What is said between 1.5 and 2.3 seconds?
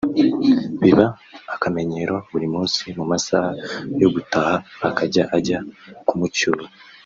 akamenyero